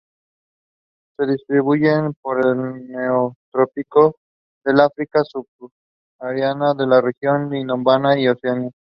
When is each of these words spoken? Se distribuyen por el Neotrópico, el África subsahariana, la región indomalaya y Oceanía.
Se 1.15 1.27
distribuyen 1.27 2.13
por 2.23 2.43
el 2.43 2.87
Neotrópico, 2.87 4.15
el 4.65 4.79
África 4.79 5.21
subsahariana, 5.23 6.73
la 6.87 7.01
región 7.01 7.53
indomalaya 7.55 8.19
y 8.19 8.27
Oceanía. 8.29 8.71